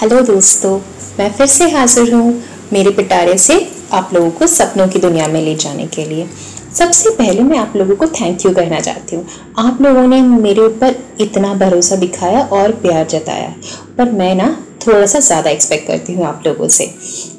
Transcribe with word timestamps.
Hello 0.00 0.20
दोस्तों, 0.22 0.78
मैं 1.18 1.30
फिर 1.32 1.46
से 1.46 1.64
हाजिर 1.70 2.12
हूँ 2.14 2.32
मेरे 2.72 2.90
पिटारे 2.90 3.36
से 3.38 3.54
आप 3.92 4.10
लोगों 4.14 4.30
को 4.30 4.46
सपनों 4.46 4.86
की 4.88 4.98
दुनिया 4.98 5.26
में 5.28 5.40
ले 5.42 5.54
जाने 5.54 5.86
के 5.86 6.04
लिए। 6.04 6.26
सबसे 6.74 7.10
पहले 7.10 7.42
मैं 7.42 7.58
आप 7.58 7.76
लोगों 7.76 7.96
को 7.96 8.06
थैंक 8.10 8.46
यू 8.46 8.52
कहना 8.52 8.78
चाहती 8.80 9.16
हूँ। 9.16 9.26
आप 9.58 9.82
लोगों 9.82 10.06
ने 10.08 10.20
मेरे 10.22 10.60
ऊपर 10.60 10.96
इतना 11.20 11.52
भरोसा 11.56 11.96
दिखाया 11.96 12.40
और 12.42 12.72
प्यार 12.82 13.06
जताया, 13.06 13.52
पर 13.98 14.12
मैं 14.12 14.34
ना 14.34 14.48
थोड़ा 14.86 15.04
सा 15.06 15.20
ज़्यादा 15.20 15.50
एक्सपेक्ट 15.50 15.86
करती 15.88 16.14
हूँ 16.14 16.26
आप 16.26 16.42
लोगों 16.46 16.68
से। 16.68 16.86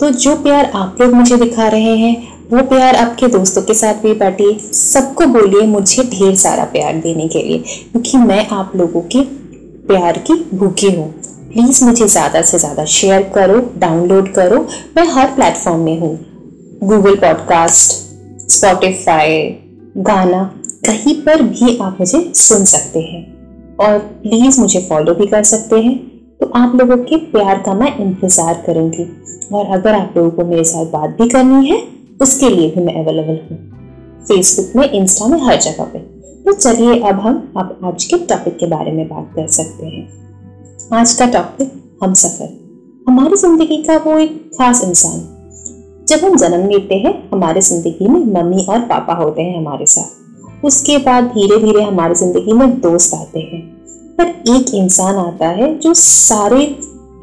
तो 0.00 0.10
जो 0.10 0.36
प्यार 0.42 0.70
आप 0.74 1.00
लोग 1.00 1.14
मुझे 1.14 1.36
दिखा 1.36 1.68
रहे 1.68 1.96
हैं, 1.96 2.14
वो 2.50 2.62
प्यार 2.68 2.96
आपके 2.96 3.28
दोस्तों 3.30 3.62
के 3.62 3.74
साथ 3.74 4.02
भी 4.02 4.14
बांटिए, 4.14 4.58
सबको 4.74 5.26
बोलिए 5.32 5.66
मुझे 5.68 6.02
ढेर 6.10 6.34
सारा 6.36 6.64
प्यार 6.72 7.00
देने 7.00 7.28
के 7.28 7.42
लिए, 7.42 7.58
क्योंकि 7.92 8.18
मैं 8.18 8.46
आप 8.50 8.76
लोगों 8.76 9.00
के 9.14 9.24
प्यार 9.88 10.18
की 10.20 10.44
भूखी 10.54 10.90
हूँ। 10.90 11.12
प्लीज़ 11.52 11.84
मुझे 11.84 12.06
ज़्यादा 12.08 12.42
से 12.42 12.58
ज़्यादा 12.58 12.84
शेयर 12.84 13.22
करो 13.22 13.72
डाउनलोड 13.78 14.32
करो। 14.34 14.68
मैं 14.96 15.06
हर 15.06 15.26
प्लेटफॉर्म 15.26 15.80
में 15.80 16.00
हूँ। 16.00 16.18
गूगल 16.84 17.16
पॉडकास्ट 17.16 17.92
स्पॉटिफाई 18.52 19.58
गाना, 19.96 20.42
कहीं 20.86 21.14
पर 21.14 21.42
भी 21.42 21.78
आप 21.78 21.96
मुझे 22.00 22.32
सुन 22.34 22.64
सकते 22.64 23.00
हैं। 23.00 23.22
और 23.76 23.98
प्लीज़ 23.98 24.60
मुझे 24.60 24.80
फॉलो 24.80 25.14
भी 25.14 25.26
कर 25.26 25.42
सकते 25.42 25.76
हैं। 25.76 25.98
तो 26.38 26.46
आप 26.46 26.76
लोगों 26.76 26.96
के 26.96 27.16
प्यार 27.16 27.62
का 27.66 27.74
मैं 27.74 27.98
इंतज़ार 27.98 28.62
करूँगी। 28.66 29.04
और 29.54 29.66
अगर 29.66 29.94
आप 29.94 30.14
लोगों 30.16 30.30
को 30.30 30.44
मेरे 30.44 30.64
साथ 30.64 30.86
बात 30.86 31.10
भी 31.10 31.28
करनी 31.28 31.68
है, 31.68 31.82
उसके 32.22 32.48
लिए 32.48 32.70
भी 32.70 32.80
मैं 32.80 32.94
अवेलेबल 32.94 33.40
हूँ। 33.50 33.58
फेसबुक 34.24 34.76
में 34.76 34.90
इंस्टा 34.90 35.26
में, 35.26 35.40
हर 35.42 35.60
जगह 35.60 35.84
पे। 35.84 35.98
तो 36.44 36.52
चलिए, 36.52 37.00
अब 37.00 37.20
हम 37.20 37.52
अब 37.56 37.80
आज 37.84 38.04
के 38.04 38.16
टॉपिक 38.16 38.56
के 38.56 38.66
बारे 38.66 38.92
में 38.92 39.08
बात 39.08 39.30
कर 39.36 39.46
सकते 39.46 39.86
हैं। 39.86 40.22
आज 40.90 41.12
का 41.14 41.26
टॉपिक 41.26 41.72
हम 42.02 42.14
सफ़र। 42.14 42.48
हमारी 43.08 43.36
ज़िंदगी 43.36 43.76
का 43.82 43.96
वो 43.96 44.18
एक 44.18 44.50
खास 44.54 44.82
इंसान। 44.84 45.20
जब 46.08 46.24
हम 46.24 46.36
जन्म 46.36 46.68
लेते 46.68 46.94
हैं, 46.94 47.12
हमारे 47.32 47.60
ज़िंदगी 47.60 48.08
में 48.08 48.24
मम्मी 48.34 48.64
और 48.68 48.80
पापा 48.80 49.14
होते 49.14 49.42
हैं 49.42 49.56
हमारे 49.58 49.86
साथ। 49.86 50.64
उसके 50.64 50.98
बाद 50.98 51.24
धीरे 51.24 51.58
धीरे 51.58 51.82
हमारी 51.82 52.14
ज़िंदगी 52.14 52.52
में 52.52 52.80
दोस्त 52.80 53.14
आते 53.14 53.40
हैं। 53.40 53.62
पर 54.18 54.28
एक 54.50 54.74
इंसान 54.74 55.16
आता 55.16 55.48
है 55.50 55.78
जो 55.78 55.94
सारे 55.94 56.64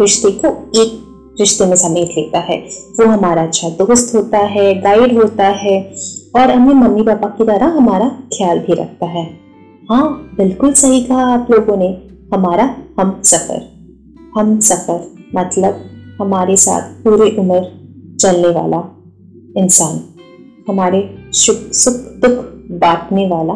रिश्ते 0.02 0.32
को 0.32 0.48
एक 0.82 1.36
रिश्ते 1.40 1.66
में 1.66 1.76
समेट 1.76 2.18
लेता 2.18 2.40
है। 2.40 2.58
वो 3.00 3.06
हमारा 3.06 3.44
अच्छा 3.44 3.70
दोस्त 3.70 4.16
होता 4.16 4.38
है 4.48 4.74
गाइड 4.82 5.18
होता 5.18 5.48
है 5.58 5.80
और 6.36 6.52
हमें 6.52 6.74
मम्मी 6.76 7.04
पापा 7.04 7.28
की 7.28 7.46
तरह 7.46 7.78
हमारा 7.78 8.10
ख्याल 8.34 8.60
भी 8.60 8.74
रखता 8.74 9.06
है। 9.06 9.30
हाँ 9.90 10.06
बिल्कुल 10.38 10.74
सही 10.74 11.04
कहा 11.04 11.34
आप 11.34 11.52
लोगों 11.52 11.78
ने। 11.78 11.98
हमारा 12.34 12.76
हम 13.00 13.22
सफ़र। 13.24 13.62
हम 14.38 14.60
सफ़र 14.60 15.26
मतलब 15.36 15.80
हमारे 16.22 16.58
साथ 16.58 16.82
पूरी 16.82 17.38
उम्र 17.38 17.62
चलने 18.20 18.48
वाला 18.48 18.80
इंसान। 19.58 20.02
हमारे 20.70 21.30
सुख 21.32 21.72
सुख 21.72 21.94
दुख 21.94 22.46
बांटने 22.72 23.28
वाला 23.28 23.54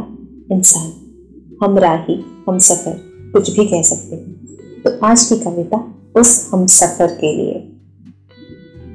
इंसान। 0.52 0.92
हम 1.64 1.78
राही, 1.78 2.26
हम 2.50 2.58
सफ़र, 2.60 3.00
कुछ 3.34 3.60
भी 3.60 3.66
कह 3.66 3.82
सकते 3.82 4.16
हैं। 4.16 4.82
तो 4.84 5.06
आज 5.06 5.24
की 5.24 5.36
कविता 5.36 5.94
उस 6.16 6.50
हम 6.54 6.66
सफ़र 6.66 7.08
के 7.08 7.36
लिए। 7.36 7.70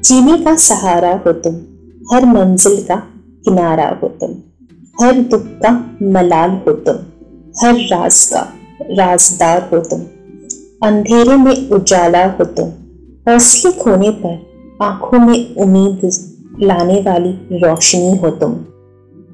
जीने 0.04 0.44
का 0.44 0.56
सहारा 0.56 1.22
हो 1.26 1.32
तुम, 1.32 1.54
हर 2.12 2.24
मंजिल 2.24 2.82
का 2.82 2.96
किनारा 3.44 3.88
हो 4.02 4.08
तुम, 4.08 4.30
हर 5.00 5.20
दुख 5.20 5.42
का 5.44 5.96
मलाल 6.02 6.50
हो 6.50 6.72
तुम, 6.72 6.94
हर 7.60 7.74
राज 7.74 8.24
का 8.24 8.54
राजदार 8.80 9.68
हो 9.72 9.78
तुम। 9.78 10.00
अंधेरे 10.82 11.36
में 11.36 11.70
उजाला 11.70 12.26
हो 12.26 12.44
तुम। 12.44 12.68
हौसले 13.28 13.72
खोने 13.72 14.10
पर 14.10 14.46
आँखों 14.82 15.18
में 15.18 15.54
उम्मीद 15.54 16.10
लाने 16.62 17.00
वाली 17.00 17.58
रोशनी 17.58 18.16
हो 18.16 18.30
तुम। 18.30 18.52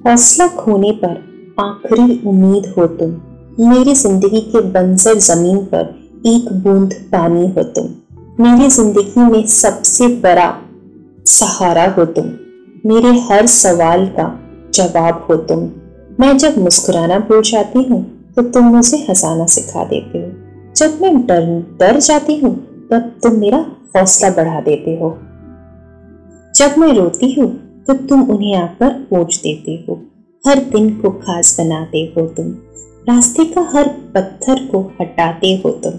हौसला 0.07 0.47
खोने 0.47 0.91
पर 1.05 1.23
आखिरी 1.61 2.23
उम्मीद 2.27 2.75
हो 2.79 2.87
तुम। 2.87 3.11
मेरी 3.69 3.95
ज़िंदगी 3.95 4.41
के 4.41 4.61
बंजर 4.61 5.15
ज़मीन 5.15 5.59
पर 5.59 5.95
एक 6.27 6.53
बूंद 6.53 6.95
पानी 6.95 7.47
हो 7.49 7.63
तुम। 7.63 7.89
मेरी 8.45 8.69
ज़िंदगी 8.71 9.21
में 9.21 9.47
सबसे 9.47 10.09
बड़ा 10.09 10.55
सहारा 11.27 11.91
हो 11.91 12.05
तुम। 12.05 12.25
मेरे 12.87 13.19
हर 13.19 13.47
सवाल 13.47 14.07
का 14.07 14.41
जवाब 14.75 15.27
हो 15.31 15.37
तुम। 15.37 15.71
मैं 16.21 16.37
जब 16.39 16.59
मुस्कुराना 16.59 17.19
भूल 17.19 17.43
जाती 17.43 17.83
हूँ 17.83 18.14
तो 18.37 18.43
तुम 18.43 18.65
मुझे 18.65 18.97
हंसाना 19.09 19.47
सिखा 19.47 19.85
देते 19.85 20.19
हो। 20.19 20.73
जब 20.75 21.03
मैं 21.03 21.27
डर 21.27 21.45
डर 21.81 21.99
जाती 22.01 22.37
हूँ, 22.37 22.55
तब 22.91 23.13
तुम 23.23 23.39
मेरा 23.39 23.59
हौसला 23.97 24.31
बढ़ा 24.31 24.61
देते 24.61 24.97
हो। 24.97 25.11
जब 26.55 26.79
मैं 26.79 26.93
रोती 26.93 27.33
हूँ 27.33 27.53
तो 27.85 27.95
तुम 27.95 28.23
उन्हें 28.31 28.57
आकर 28.57 28.91
पूछ 29.11 29.41
देते 29.43 29.85
हो। 29.89 30.03
हर 30.45 30.59
दिन 30.59 30.91
को 30.91 31.11
खास 31.11 31.57
बनाते 31.61 31.99
हो 32.17 32.27
तुम। 32.27 32.47
रास्ते 33.09 33.45
का 33.45 33.61
हर 33.75 33.89
पत्थर 34.15 34.65
को 34.67 34.81
हटाते 35.01 35.63
हो 35.65 35.71
तुम। 35.71 35.93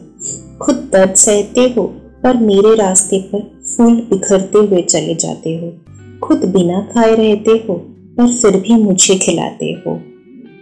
खुद 0.57 0.75
दर्द 0.93 1.13
सहते 1.13 1.61
हो, 1.77 1.83
पर 2.23 2.37
मेरे 2.37 2.75
रास्ते 2.75 3.19
पर 3.21 3.39
फूल 3.65 3.95
बिखरते 3.95 4.57
हुए 4.57 4.81
चले 4.81 5.15
जाते 5.15 5.55
हो। 5.57 5.71
खुद 6.19 6.45
बिना 6.45 6.81
खाए 6.81 7.15
रहते 7.15 7.51
हो, 7.51 7.75
पर 8.17 8.27
फिर 8.27 8.57
भी 8.57 8.75
मुझे 8.83 9.15
खिलाते 9.15 9.83
हो। 9.87 9.99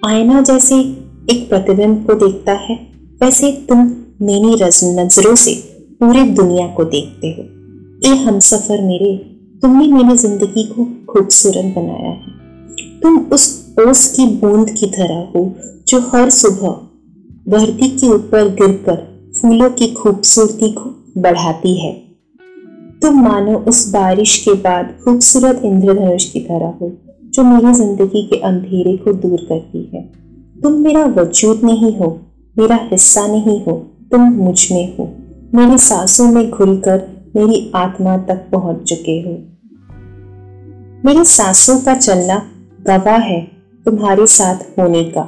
आईना 0.06 0.42
जैसे 0.42 0.76
एक 1.32 1.48
प्रतिबिंब 1.50 2.06
को 2.06 2.14
देखता 2.18 2.54
है। 2.60 2.76
वैसे 3.22 3.52
तुम 3.70 3.80
मेरी 4.22 4.56
नज़रों 4.96 5.36
से 5.36 5.54
पूरी 6.00 6.24
दुनिया 6.32 6.68
को 6.68 6.84
देखते 6.86 7.28
हो। 7.30 7.44
ए 8.04 8.16
हम 8.18 8.40
सफ़र 8.40 8.82
मेरे, 8.82 9.16
तुमने 9.62 9.88
मेरी 9.88 10.18
ज़िंदगी 10.18 10.64
को 10.68 10.86
खूबसूरत 11.10 11.74
बनाया 11.76 12.10
है। 12.10 13.00
तुम 13.02 13.18
उस 13.34 13.46
ओस 13.80 14.08
की 14.16 14.26
बूंद 14.38 14.70
की 14.70 14.88
तरह 14.90 15.32
हो 15.36 15.44
जो 15.88 16.00
हर 16.10 16.30
सुबह 16.30 16.76
धरती 17.50 17.90
के 17.90 18.08
ऊपर 18.08 18.50
गिरकर 18.56 18.98
फूलों 19.36 19.70
की 19.70 19.88
खूबसूरती 19.94 20.72
को 20.72 20.90
बढ़ाती 21.22 21.76
है। 21.78 21.92
तुम 23.02 23.22
मानो 23.24 23.58
उस 23.68 23.88
बारिश 23.90 24.38
के 24.38 24.54
बाद 24.60 24.94
खूबसूरत 25.04 25.62
इंद्रधनुष 25.66 26.26
की 26.26 26.40
तरह 26.42 26.74
हो 26.82 26.92
जो 27.26 27.44
मेरी 27.44 27.74
ज़िंदगी 27.74 28.26
के 28.28 28.40
अंधेरे 28.42 28.96
को 28.98 29.14
दूर 29.14 29.46
करती 29.50 29.90
है। 29.94 30.02
तुम 30.64 30.74
मेरा 30.74 31.04
वजूद 31.14 31.62
नहीं 31.64 31.96
हो, 31.98 32.08
मेरा 32.56 32.76
हिस्सा 32.84 33.26
नहीं 33.28 33.60
हो, 33.64 33.74
तुम 34.12 34.22
मुझमें 34.34 34.96
हो। 34.98 35.10
मेरी 35.54 35.78
सांसों 35.80 36.28
में 36.28 36.50
घुलकर 36.50 37.02
मेरी 37.36 37.72
आत्मा 37.76 38.18
तक 38.26 38.48
पहुँच 38.52 38.84
चुके 38.90 39.20
हो। 39.22 39.34
मेरी 41.06 41.24
सांसों 41.28 41.78
का 41.80 41.96
चलना 41.96 42.38
गवाह 42.88 43.20
है 43.22 43.42
तुम्हारे 43.86 44.28
साथ 44.30 44.64
होने 44.80 45.04
का। 45.10 45.28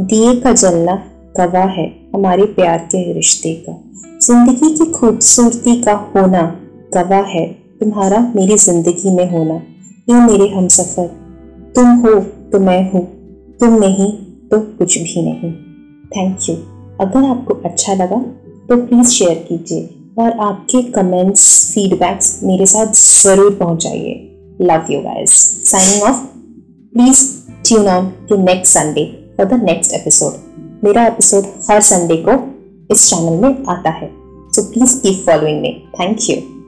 दिए 0.00 0.34
का 0.36 0.52
जलना 0.54 0.94
गवाह 1.36 1.68
है 1.70 1.86
हमारे 2.14 2.44
प्यार 2.54 2.78
के 2.86 3.12
रिश्ते 3.12 3.54
का। 3.68 3.78
ज़िंदगी 4.20 4.74
की 4.74 4.90
खूबसूरती 4.92 5.80
का 5.82 5.92
होना 6.16 6.42
गवाह 6.94 7.24
है 7.28 7.46
तुम्हारा 7.80 8.18
मेरी 8.36 8.56
ज़िंदगी 8.58 9.10
में 9.10 9.30
होना। 9.30 9.54
ये 10.08 10.20
मेरे 10.22 10.48
हम 10.48 10.68
सफ़र 10.70 11.06
तुम 11.76 11.94
हो 11.98 12.18
तो 12.52 12.60
मैं 12.60 12.82
हूँ, 12.92 13.04
तुम 13.60 13.78
नहीं 13.80 14.12
तो 14.52 14.58
कुछ 14.78 14.98
भी 14.98 15.22
नहीं। 15.22 15.52
थैंक 16.10 16.48
यू 16.48 16.54
अगर 17.00 17.24
आपको 17.24 17.54
अच्छा 17.64 17.94
लगा 17.94 18.16
तो 18.68 18.76
प्लीज़ 18.76 19.10
शेयर 19.10 19.34
कीजिए 19.48 19.88
और 20.18 20.38
आपके 20.40 20.82
कमेंट्स 20.92 21.44
फीडबैक्स 21.74 22.38
मेरे 22.44 22.66
साथ 22.66 22.92
ज़रूर 22.94 23.54
पहुंचाइए। 23.54 24.14
Love 24.60 24.92
you 24.92 25.00
guys 25.00 25.32
signing 25.70 26.02
off 26.02 26.24
please 26.94 27.26
tune 27.68 27.88
on 27.88 28.12
to 28.28 28.36
next 28.44 28.72
Sunday 28.72 29.04
for 29.36 29.46
the 29.46 29.62
next 29.64 29.92
episode 29.92 30.84
मेरा 30.84 31.06
एपिसोड 31.06 31.44
हर 31.70 31.80
संडे 31.90 32.16
को 32.28 32.40
इस 32.90 33.08
चैनल 33.10 33.42
में 33.42 33.64
आता 33.68 33.90
है। 33.90 34.10
So 34.54 34.70
please 34.72 35.00
keep 35.02 35.24
following 35.26 35.60
me 35.62 35.72
thank 36.00 36.30
you 36.30 36.61